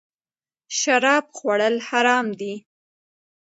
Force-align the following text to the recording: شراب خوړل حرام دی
شراب 0.77 1.25
خوړل 1.37 1.75
حرام 1.87 2.27
دی 2.39 2.53